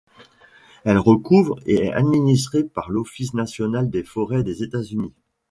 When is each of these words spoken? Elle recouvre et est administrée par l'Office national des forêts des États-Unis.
Elle 0.83 0.97
recouvre 0.97 1.59
et 1.67 1.75
est 1.85 1.93
administrée 1.93 2.63
par 2.63 2.89
l'Office 2.89 3.35
national 3.35 3.91
des 3.91 4.03
forêts 4.03 4.43
des 4.43 4.63
États-Unis. 4.63 5.13